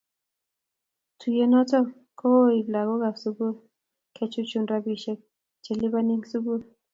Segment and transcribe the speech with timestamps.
[1.19, 1.77] Tuyet noto
[2.19, 3.51] ko kibo lakok ab sukul
[4.15, 5.19] ke chuchuch rabisiek
[5.63, 6.61] che libani eng sukul